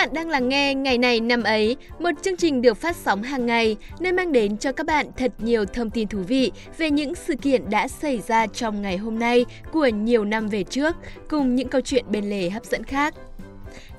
[0.00, 3.46] bạn đang lắng nghe Ngày này năm ấy, một chương trình được phát sóng hàng
[3.46, 7.14] ngày, nơi mang đến cho các bạn thật nhiều thông tin thú vị về những
[7.14, 10.96] sự kiện đã xảy ra trong ngày hôm nay của nhiều năm về trước,
[11.28, 13.14] cùng những câu chuyện bên lề hấp dẫn khác.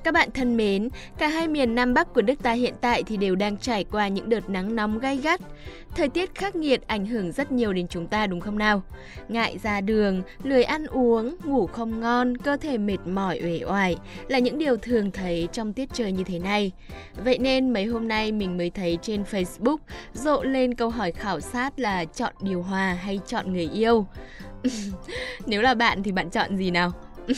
[0.04, 3.18] Các bạn thân mến, cả hai miền Nam Bắc của nước ta hiện tại thì
[3.18, 5.42] đều đang trải qua những đợt nắng nóng gay gắt.
[5.96, 8.84] Thời tiết khắc nghiệt ảnh hưởng rất nhiều đến chúng ta đúng không nào?
[9.30, 13.98] Ngại ra đường, lười ăn uống, ngủ không ngon, cơ thể mệt mỏi uể oải
[14.28, 16.72] là những điều thường thấy trong tiết trời như thế này.
[17.24, 19.78] Vậy nên mấy hôm nay mình mới thấy trên Facebook
[20.14, 24.08] rộ lên câu hỏi khảo sát là chọn điều hòa hay chọn người yêu.
[25.46, 26.92] Nếu là bạn thì bạn chọn gì nào?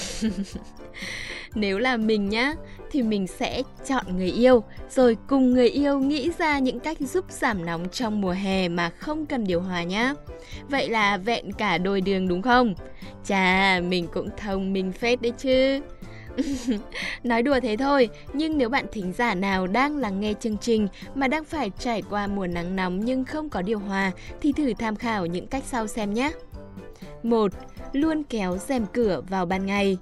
[1.56, 2.54] Nếu là mình nhá,
[2.92, 7.26] thì mình sẽ chọn người yêu, rồi cùng người yêu nghĩ ra những cách giúp
[7.30, 10.14] giảm nóng trong mùa hè mà không cần điều hòa nhá.
[10.70, 12.74] Vậy là vẹn cả đôi đường đúng không?
[13.26, 15.82] Chà, mình cũng thông minh phết đấy chứ.
[17.24, 20.88] Nói đùa thế thôi, nhưng nếu bạn thính giả nào đang lắng nghe chương trình
[21.16, 24.74] mà đang phải trải qua mùa nắng nóng nhưng không có điều hòa thì thử
[24.74, 26.32] tham khảo những cách sau xem nhé.
[27.24, 27.52] 1.
[27.94, 29.98] Luôn kéo rèm cửa vào ban ngày.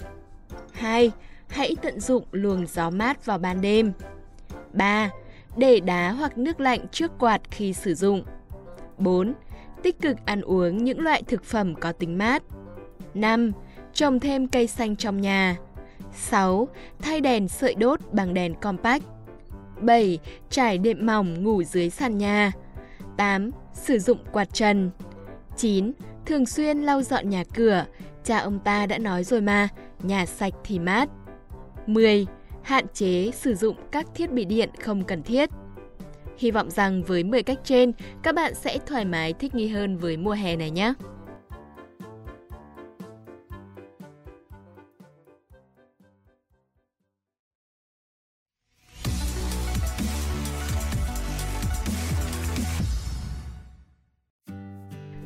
[0.71, 1.11] 2
[1.51, 3.93] hãy tận dụng luồng gió mát vào ban đêm.
[4.73, 5.09] 3.
[5.57, 8.23] Để đá hoặc nước lạnh trước quạt khi sử dụng.
[8.97, 9.33] 4.
[9.83, 12.43] Tích cực ăn uống những loại thực phẩm có tính mát.
[13.13, 13.51] 5.
[13.93, 15.55] Trồng thêm cây xanh trong nhà.
[16.13, 16.67] 6.
[17.01, 19.03] Thay đèn sợi đốt bằng đèn compact.
[19.81, 20.19] 7.
[20.49, 22.51] Trải đệm mỏng ngủ dưới sàn nhà.
[23.17, 23.51] 8.
[23.73, 24.91] Sử dụng quạt trần.
[25.57, 25.91] 9.
[26.25, 27.85] Thường xuyên lau dọn nhà cửa.
[28.23, 29.67] Cha ông ta đã nói rồi mà,
[30.03, 31.09] nhà sạch thì mát.
[31.93, 32.25] 10.
[32.63, 35.49] Hạn chế sử dụng các thiết bị điện không cần thiết.
[36.37, 37.91] Hy vọng rằng với 10 cách trên,
[38.23, 40.93] các bạn sẽ thoải mái thích nghi hơn với mùa hè này nhé.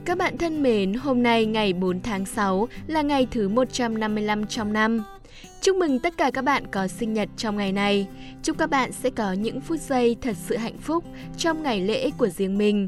[0.05, 4.73] Các bạn thân mến, hôm nay ngày 4 tháng 6 là ngày thứ 155 trong
[4.73, 5.03] năm.
[5.61, 8.07] Chúc mừng tất cả các bạn có sinh nhật trong ngày này.
[8.43, 11.03] Chúc các bạn sẽ có những phút giây thật sự hạnh phúc
[11.37, 12.87] trong ngày lễ của riêng mình.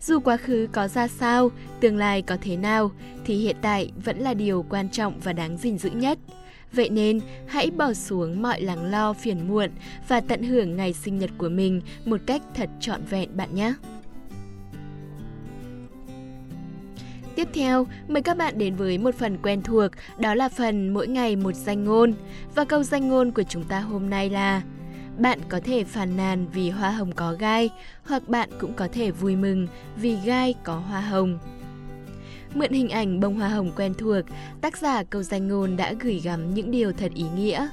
[0.00, 2.90] Dù quá khứ có ra sao, tương lai có thế nào,
[3.24, 6.18] thì hiện tại vẫn là điều quan trọng và đáng gìn giữ nhất.
[6.72, 9.70] Vậy nên, hãy bỏ xuống mọi lắng lo phiền muộn
[10.08, 13.74] và tận hưởng ngày sinh nhật của mình một cách thật trọn vẹn bạn nhé.
[17.38, 21.08] Tiếp theo, mời các bạn đến với một phần quen thuộc, đó là phần mỗi
[21.08, 22.12] ngày một danh ngôn.
[22.54, 24.62] Và câu danh ngôn của chúng ta hôm nay là
[25.18, 27.70] Bạn có thể phàn nàn vì hoa hồng có gai,
[28.04, 31.38] hoặc bạn cũng có thể vui mừng vì gai có hoa hồng.
[32.54, 34.24] Mượn hình ảnh bông hoa hồng quen thuộc,
[34.60, 37.68] tác giả câu danh ngôn đã gửi gắm những điều thật ý nghĩa.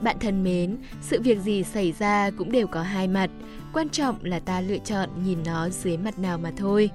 [0.00, 3.30] Bạn thân mến, sự việc gì xảy ra cũng đều có hai mặt,
[3.72, 6.90] quan trọng là ta lựa chọn nhìn nó dưới mặt nào mà thôi.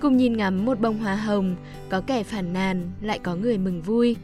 [0.00, 1.56] Cùng nhìn ngắm một bông hoa hồng,
[1.88, 4.16] có kẻ phản nàn, lại có người mừng vui.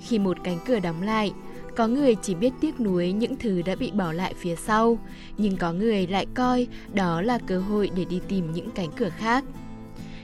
[0.00, 1.32] Khi một cánh cửa đóng lại,
[1.76, 4.98] có người chỉ biết tiếc nuối những thứ đã bị bỏ lại phía sau,
[5.38, 9.10] nhưng có người lại coi đó là cơ hội để đi tìm những cánh cửa
[9.18, 9.44] khác.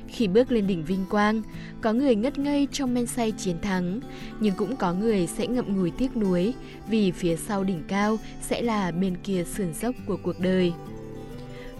[0.08, 1.42] Khi bước lên đỉnh vinh quang,
[1.80, 4.00] có người ngất ngây trong men say chiến thắng,
[4.40, 6.54] nhưng cũng có người sẽ ngậm ngùi tiếc nuối
[6.88, 10.72] vì phía sau đỉnh cao sẽ là bên kia sườn dốc của cuộc đời.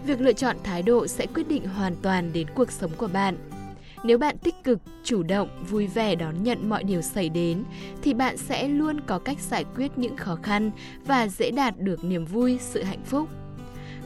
[0.05, 3.37] Việc lựa chọn thái độ sẽ quyết định hoàn toàn đến cuộc sống của bạn.
[4.03, 7.63] Nếu bạn tích cực, chủ động, vui vẻ đón nhận mọi điều xảy đến,
[8.01, 10.71] thì bạn sẽ luôn có cách giải quyết những khó khăn
[11.05, 13.29] và dễ đạt được niềm vui, sự hạnh phúc.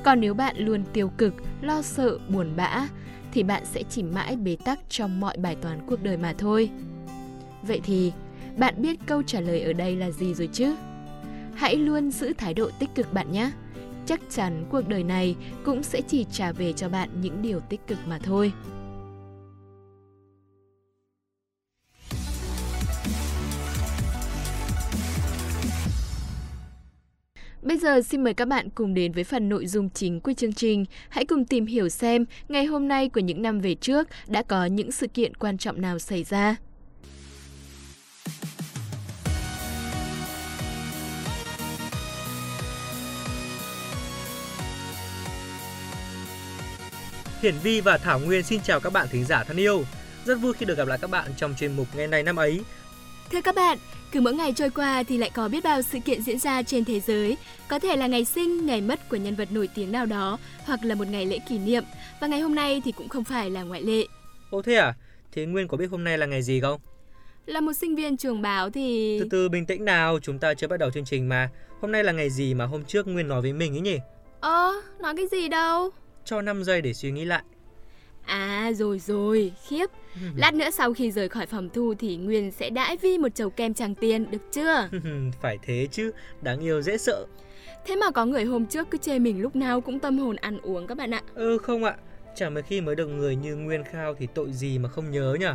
[0.03, 2.87] Còn nếu bạn luôn tiêu cực, lo sợ, buồn bã,
[3.33, 6.69] thì bạn sẽ chỉ mãi bế tắc trong mọi bài toán cuộc đời mà thôi.
[7.61, 8.11] Vậy thì,
[8.57, 10.75] bạn biết câu trả lời ở đây là gì rồi chứ?
[11.55, 13.51] Hãy luôn giữ thái độ tích cực bạn nhé
[14.05, 17.87] chắc chắn cuộc đời này cũng sẽ chỉ trả về cho bạn những điều tích
[17.87, 18.53] cực mà thôi.
[27.61, 30.53] Bây giờ xin mời các bạn cùng đến với phần nội dung chính của chương
[30.53, 30.85] trình.
[31.09, 34.65] Hãy cùng tìm hiểu xem ngày hôm nay của những năm về trước đã có
[34.65, 36.55] những sự kiện quan trọng nào xảy ra.
[47.43, 49.83] Hiển Vi và Thảo Nguyên xin chào các bạn thính giả thân yêu.
[50.25, 52.61] Rất vui khi được gặp lại các bạn trong chuyên mục ngày này năm ấy.
[53.31, 53.77] Thưa các bạn,
[54.11, 56.85] cứ mỗi ngày trôi qua thì lại có biết bao sự kiện diễn ra trên
[56.85, 57.37] thế giới.
[57.67, 60.79] Có thể là ngày sinh, ngày mất của nhân vật nổi tiếng nào đó, hoặc
[60.83, 61.83] là một ngày lễ kỷ niệm.
[62.21, 64.05] Và ngày hôm nay thì cũng không phải là ngoại lệ.
[64.49, 64.93] Ồ thế à?
[65.31, 66.81] Thế Nguyên có biết hôm nay là ngày gì không?
[67.45, 69.17] là một sinh viên trường báo thì...
[69.19, 71.49] Từ từ bình tĩnh nào, chúng ta chưa bắt đầu chương trình mà.
[71.81, 73.97] Hôm nay là ngày gì mà hôm trước Nguyên nói với mình ấy nhỉ?
[74.39, 75.91] Ơ, nói cái gì đâu?
[76.25, 77.43] Cho 5 giây để suy nghĩ lại.
[78.25, 79.85] À rồi rồi, khiếp.
[80.35, 83.49] Lát nữa sau khi rời khỏi phòng thu thì Nguyên sẽ đãi Vi một chầu
[83.49, 84.89] kem Tràng Tiền, được chưa?
[85.41, 86.11] Phải thế chứ,
[86.41, 87.25] đáng yêu dễ sợ.
[87.85, 90.59] Thế mà có người hôm trước cứ chê mình lúc nào cũng tâm hồn ăn
[90.61, 91.21] uống các bạn ạ.
[91.35, 91.95] Ừ không ạ,
[92.35, 95.37] chẳng mấy khi mới được người như Nguyên khao thì tội gì mà không nhớ
[95.39, 95.45] nhỉ?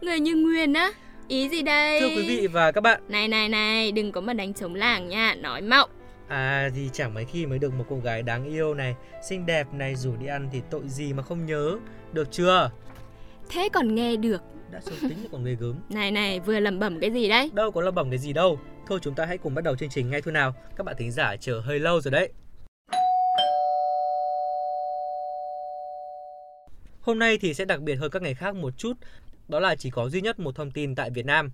[0.00, 0.92] Người như Nguyên á?
[1.28, 2.00] Ý gì đây?
[2.00, 3.02] Thưa quý vị và các bạn.
[3.08, 5.86] Này này này, đừng có mà đánh trống lảng nha, nói mạo.
[6.28, 9.66] À thì chẳng mấy khi mới được một cô gái đáng yêu này, xinh đẹp
[9.72, 11.76] này rủ đi ăn thì tội gì mà không nhớ,
[12.12, 12.70] được chưa?
[13.50, 14.42] Thế còn nghe được.
[14.70, 15.80] Đã sâu tính còn ghê gớm.
[15.90, 17.50] Này này, vừa lẩm bẩm cái gì đấy?
[17.54, 18.58] Đâu có lẩm bẩm cái gì đâu.
[18.86, 20.54] Thôi chúng ta hãy cùng bắt đầu chương trình ngay thôi nào.
[20.76, 22.32] Các bạn thính giả chờ hơi lâu rồi đấy.
[27.00, 28.92] Hôm nay thì sẽ đặc biệt hơn các ngày khác một chút,
[29.48, 31.50] đó là chỉ có duy nhất một thông tin tại Việt Nam.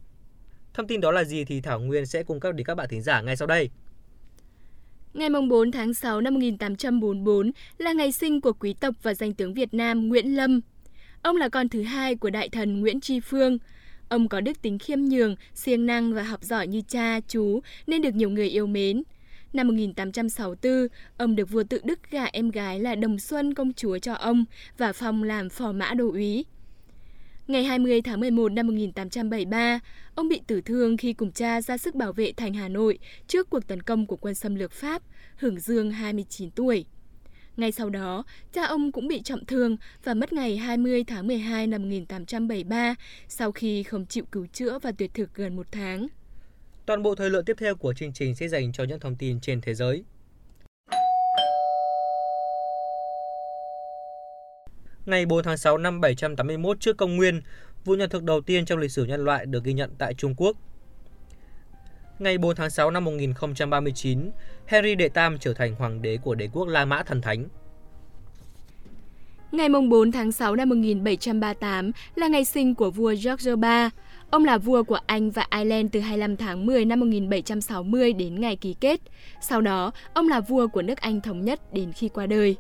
[0.75, 3.03] Thông tin đó là gì thì Thảo Nguyên sẽ cung cấp đến các bạn thính
[3.03, 3.71] giả ngay sau đây.
[5.15, 9.55] Ngày 4 tháng 6 năm 1844 là ngày sinh của quý tộc và danh tướng
[9.55, 10.61] Việt Nam Nguyễn Lâm.
[11.23, 13.59] Ông là con thứ hai của đại thần Nguyễn Tri Phương.
[14.09, 18.03] Ông có đức tính khiêm nhường, siêng năng và học giỏi như cha, chú nên
[18.03, 19.03] được nhiều người yêu mến.
[19.53, 23.99] Năm 1864, ông được vua tự Đức gả em gái là Đồng Xuân công chúa
[23.99, 24.45] cho ông
[24.79, 26.45] và phong làm phò mã đô úy.
[27.51, 29.81] Ngày 20 tháng 11 năm 1873,
[30.15, 33.51] ông bị tử thương khi cùng cha ra sức bảo vệ thành Hà Nội trước
[33.51, 35.03] cuộc tấn công của quân xâm lược Pháp,
[35.37, 36.85] hưởng dương 29 tuổi.
[37.57, 41.67] Ngay sau đó, cha ông cũng bị trọng thương và mất ngày 20 tháng 12
[41.67, 42.95] năm 1873
[43.29, 46.07] sau khi không chịu cứu chữa và tuyệt thực gần một tháng.
[46.87, 49.41] Toàn bộ thời lượng tiếp theo của chương trình sẽ dành cho những thông tin
[49.41, 50.05] trên thế giới.
[55.11, 57.41] Ngày 4 tháng 6 năm 781 trước công nguyên,
[57.85, 60.35] vụ nhật thực đầu tiên trong lịch sử nhân loại được ghi nhận tại Trung
[60.37, 60.57] Quốc.
[62.19, 64.31] Ngày 4 tháng 6 năm 1039,
[64.67, 67.49] Henry đệ Tam trở thành hoàng đế của đế quốc La Mã thần thánh.
[69.53, 73.89] Ngày 4 tháng 6 năm 1738 là ngày sinh của vua George III.
[74.31, 78.57] Ông là vua của Anh và Ireland từ 25 tháng 10 năm 1760 đến ngày
[78.57, 79.01] ký kết.
[79.43, 82.57] Sau đó, ông là vua của nước Anh thống nhất đến khi qua đời.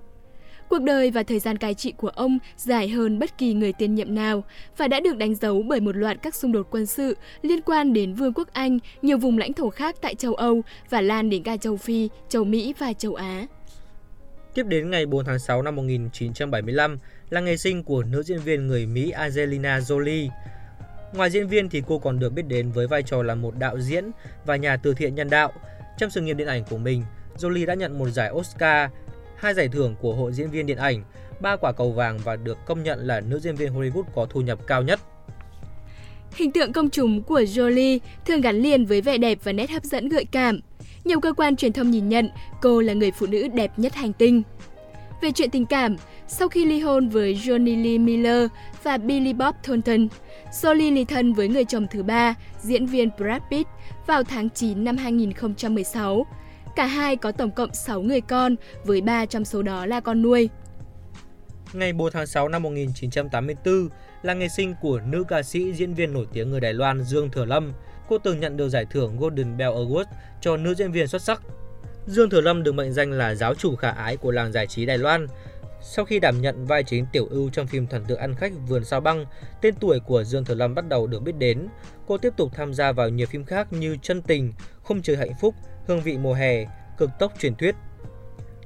[0.71, 3.95] Cuộc đời và thời gian cai trị của ông dài hơn bất kỳ người tiên
[3.95, 4.45] nhiệm nào
[4.77, 7.93] và đã được đánh dấu bởi một loạt các xung đột quân sự liên quan
[7.93, 11.43] đến Vương quốc Anh, nhiều vùng lãnh thổ khác tại châu Âu và lan đến
[11.43, 13.47] cả châu Phi, châu Mỹ và châu Á.
[14.55, 16.99] Tiếp đến ngày 4 tháng 6 năm 1975
[17.31, 20.29] là ngày sinh của nữ diễn viên người Mỹ Angelina Jolie.
[21.13, 23.81] Ngoài diễn viên thì cô còn được biết đến với vai trò là một đạo
[23.81, 24.11] diễn
[24.45, 25.53] và nhà từ thiện nhân đạo.
[25.99, 27.03] Trong sự nghiệp điện ảnh của mình,
[27.39, 28.91] Jolie đã nhận một giải Oscar,
[29.41, 31.03] hai giải thưởng của Hội Diễn viên Điện ảnh,
[31.41, 34.41] ba quả cầu vàng và được công nhận là nữ diễn viên Hollywood có thu
[34.41, 35.01] nhập cao nhất.
[36.35, 39.85] Hình tượng công chúng của Jolie thường gắn liền với vẻ đẹp và nét hấp
[39.85, 40.61] dẫn gợi cảm.
[41.05, 42.31] Nhiều cơ quan truyền thông nhìn nhận
[42.63, 44.43] cô là người phụ nữ đẹp nhất hành tinh.
[45.23, 45.97] Về chuyện tình cảm,
[46.29, 48.51] sau khi ly hôn với Johnny Lee Miller
[48.83, 50.09] và Billy Bob Thornton,
[50.51, 53.69] Jolie ly thân với người chồng thứ ba, diễn viên Brad Pitt,
[54.07, 56.27] vào tháng 9 năm 2016.
[56.77, 60.23] Cả hai có tổng cộng 6 người con, với 3 trong số đó là con
[60.23, 60.49] nuôi.
[61.73, 63.89] Ngày 4 tháng 6 năm 1984
[64.23, 67.31] là ngày sinh của nữ ca sĩ diễn viên nổi tiếng người Đài Loan Dương
[67.31, 67.73] Thừa Lâm.
[68.09, 70.05] Cô từng nhận được giải thưởng Golden Bell Award
[70.41, 71.43] cho nữ diễn viên xuất sắc.
[72.07, 74.87] Dương Thừa Lâm được mệnh danh là giáo chủ khả ái của làng giải trí
[74.87, 75.27] Đài Loan.
[75.83, 78.85] Sau khi đảm nhận vai chính tiểu ưu trong phim Thần tượng ăn khách Vườn
[78.85, 79.25] sao băng,
[79.61, 81.69] tên tuổi của Dương Thừa Lâm bắt đầu được biết đến.
[82.07, 85.33] Cô tiếp tục tham gia vào nhiều phim khác như Chân tình, Không trời hạnh
[85.41, 85.55] phúc,
[85.91, 86.65] Hương vị mùa hè,
[86.99, 87.75] Cực tốc truyền thuyết.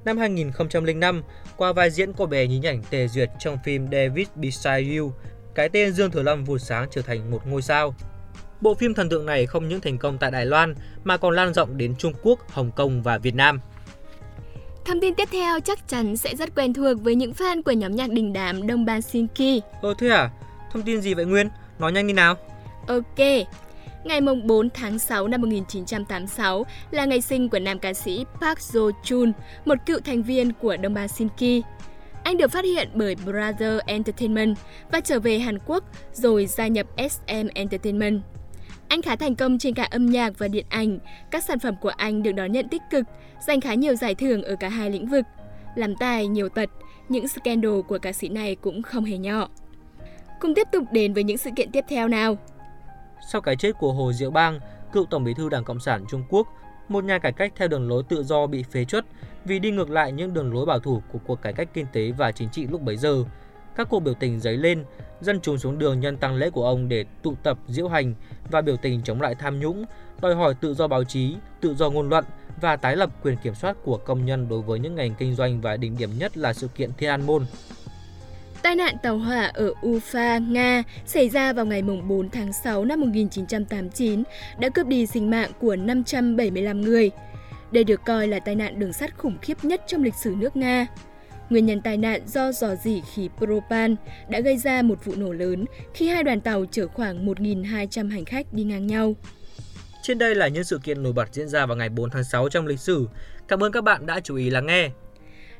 [0.04, 1.22] Năm 2005,
[1.56, 5.12] qua vai diễn cô bé nhí ảnh Tề Duyệt trong phim David Beside You,
[5.54, 7.94] cái tên Dương Thừa Lâm vụt sáng trở thành một ngôi sao.
[8.60, 11.54] Bộ phim thần tượng này không những thành công tại Đài Loan mà còn lan
[11.54, 13.60] rộng đến Trung Quốc, Hồng Kông và Việt Nam.
[14.84, 17.96] Thông tin tiếp theo chắc chắn sẽ rất quen thuộc với những fan của nhóm
[17.96, 19.62] nhạc đình đám Đông Ban Sinki.
[19.82, 20.30] Ờ thế à?
[20.72, 21.48] Thông tin gì vậy Nguyên?
[21.78, 22.36] Nói nhanh đi nào.
[22.86, 23.18] Ok,
[24.04, 28.90] Ngày 4 tháng 6 năm 1986 là ngày sinh của nam ca sĩ Park Jo
[29.04, 29.32] Chun,
[29.64, 31.64] một cựu thành viên của Đông Ba Sinki.
[32.22, 34.56] Anh được phát hiện bởi Brother Entertainment
[34.92, 38.20] và trở về Hàn Quốc rồi gia nhập SM Entertainment.
[38.88, 40.98] Anh khá thành công trên cả âm nhạc và điện ảnh.
[41.30, 43.04] Các sản phẩm của anh được đón nhận tích cực,
[43.46, 45.24] giành khá nhiều giải thưởng ở cả hai lĩnh vực.
[45.76, 46.70] Làm tài nhiều tật,
[47.08, 49.48] những scandal của ca sĩ này cũng không hề nhỏ.
[50.40, 52.38] Cùng tiếp tục đến với những sự kiện tiếp theo nào.
[53.28, 54.60] Sau cái chết của Hồ Diệu Bang,
[54.92, 56.48] cựu Tổng bí thư Đảng Cộng sản Trung Quốc,
[56.88, 59.04] một nhà cải cách theo đường lối tự do bị phế truất
[59.44, 62.10] vì đi ngược lại những đường lối bảo thủ của cuộc cải cách kinh tế
[62.10, 63.24] và chính trị lúc bấy giờ.
[63.76, 64.84] các cuộc biểu tình dấy lên,
[65.20, 68.14] dân chúng xuống đường nhân tăng lễ của ông để tụ tập diễu hành
[68.50, 69.84] và biểu tình chống lại tham nhũng,
[70.20, 72.24] đòi hỏi tự do báo chí, tự do ngôn luận
[72.60, 75.60] và tái lập quyền kiểm soát của công nhân đối với những ngành kinh doanh
[75.60, 77.46] và đỉnh điểm nhất là sự kiện Thiên An Môn.
[78.64, 83.00] Tai nạn tàu hỏa ở Ufa, Nga xảy ra vào ngày 4 tháng 6 năm
[83.00, 84.22] 1989
[84.58, 87.10] đã cướp đi sinh mạng của 575 người.
[87.72, 90.56] Đây được coi là tai nạn đường sắt khủng khiếp nhất trong lịch sử nước
[90.56, 90.86] Nga.
[91.50, 93.96] Nguyên nhân tai nạn do dò dỉ khí propan
[94.28, 98.24] đã gây ra một vụ nổ lớn khi hai đoàn tàu chở khoảng 1.200 hành
[98.24, 99.14] khách đi ngang nhau.
[100.02, 102.48] Trên đây là những sự kiện nổi bật diễn ra vào ngày 4 tháng 6
[102.48, 103.08] trong lịch sử.
[103.48, 104.90] Cảm ơn các bạn đã chú ý lắng nghe.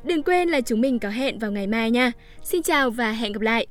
[0.05, 2.13] Đừng quên là chúng mình có hẹn vào ngày mai nha.
[2.43, 3.67] Xin chào và hẹn gặp lại!